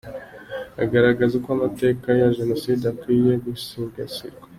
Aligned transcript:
Agaragaza 0.83 1.33
uko 1.39 1.49
amateka 1.57 2.07
ya 2.19 2.27
Jenoside 2.37 2.83
akwiriye 2.91 3.35
gusigasirwa. 3.45 4.45